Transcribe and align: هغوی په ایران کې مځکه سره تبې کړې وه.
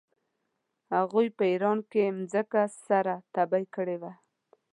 هغوی 0.95 1.27
په 1.37 1.43
ایران 1.51 1.79
کې 1.91 2.03
مځکه 2.17 2.63
سره 2.87 3.13
تبې 3.33 3.63
کړې 3.75 3.97
وه. 4.01 4.11